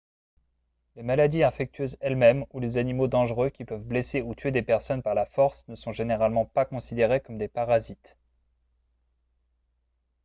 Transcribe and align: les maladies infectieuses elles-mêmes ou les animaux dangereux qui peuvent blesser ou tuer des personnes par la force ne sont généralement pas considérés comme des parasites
les 0.95 1.03
maladies 1.03 1.43
infectieuses 1.43 1.95
elles-mêmes 2.01 2.47
ou 2.49 2.59
les 2.59 2.77
animaux 2.79 3.07
dangereux 3.07 3.51
qui 3.51 3.65
peuvent 3.65 3.83
blesser 3.83 4.23
ou 4.23 4.33
tuer 4.33 4.49
des 4.49 4.63
personnes 4.63 5.03
par 5.03 5.13
la 5.13 5.27
force 5.27 5.63
ne 5.67 5.75
sont 5.75 5.91
généralement 5.91 6.43
pas 6.43 6.65
considérés 6.65 7.19
comme 7.21 7.37
des 7.37 7.47
parasites 7.47 8.17